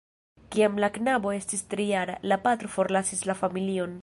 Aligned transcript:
Kiam 0.55 0.79
la 0.83 0.89
knabo 0.95 1.35
estis 1.41 1.63
tri-jara, 1.75 2.17
la 2.33 2.41
patro 2.49 2.75
forlasis 2.79 3.27
la 3.33 3.41
familion. 3.47 3.99